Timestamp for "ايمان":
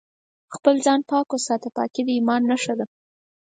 2.17-2.41